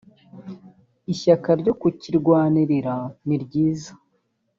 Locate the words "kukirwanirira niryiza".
1.79-3.91